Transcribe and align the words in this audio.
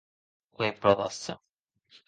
Qu’ei 0.55 0.73
pro 0.79 0.93
d’açò. 1.01 1.35